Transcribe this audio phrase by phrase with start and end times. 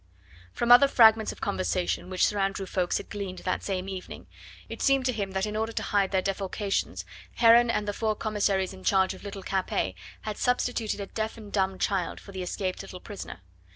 [0.51, 4.25] From other fragments of conversation which Sir Andrew Ffoulkes had gleaned that same evening,
[4.67, 8.15] it seemed to him that in order to hide their defalcations Heron and the four
[8.15, 12.41] commissaries in charge of little Capet had substituted a deaf and dumb child for the
[12.41, 13.41] escaped little prisoner.